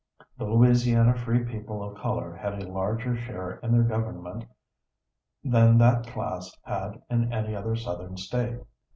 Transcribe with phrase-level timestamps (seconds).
[0.39, 4.45] The Louisiana free people of color had a larger share in their government
[5.43, 8.61] than that class had in any other Southern State.